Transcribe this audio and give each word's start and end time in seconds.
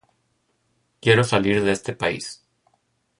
Quiero 0.99 1.23
salir 1.23 1.63
de 1.63 1.73
este 1.73 1.93
país". 1.93 2.43